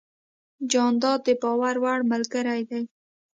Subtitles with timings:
[0.71, 2.83] جانداد د باور وړ ملګری دی.